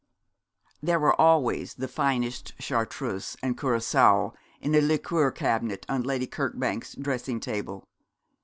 [0.81, 6.95] There were always the finest chartreuse and curaçoa in a liqueur cabinet on Lady Kirkbank's
[6.95, 7.87] dressing table.